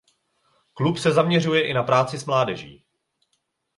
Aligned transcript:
Klub 0.73 0.97
se 0.97 1.11
zaměřuje 1.13 1.67
i 1.67 1.73
na 1.73 1.83
práci 1.83 2.17
s 2.19 2.25
mládeží. 2.25 2.83